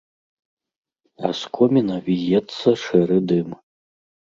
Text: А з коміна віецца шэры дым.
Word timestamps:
А 1.29 1.31
з 1.41 1.51
коміна 1.59 1.95
віецца 2.09 2.69
шэры 2.87 3.21
дым. 3.35 3.49